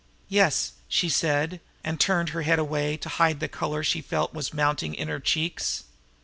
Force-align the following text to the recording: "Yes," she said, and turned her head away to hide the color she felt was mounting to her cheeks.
"Yes," 0.29 0.71
she 0.87 1.09
said, 1.09 1.61
and 1.83 1.99
turned 1.99 2.29
her 2.29 2.41
head 2.41 2.57
away 2.57 2.97
to 2.97 3.07
hide 3.07 3.39
the 3.39 3.47
color 3.47 3.83
she 3.83 4.01
felt 4.01 4.33
was 4.33 4.51
mounting 4.51 4.95
to 4.95 5.05
her 5.05 5.19
cheeks. 5.19 5.83